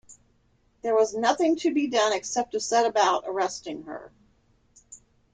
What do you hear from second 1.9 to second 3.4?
except to set about